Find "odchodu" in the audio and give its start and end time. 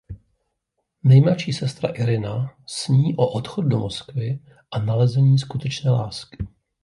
3.31-3.67